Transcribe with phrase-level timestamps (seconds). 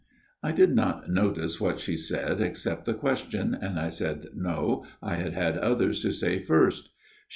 [0.17, 4.83] *" I did not notice what she said, except the question, and I said No,
[4.99, 6.89] I had had others to say first.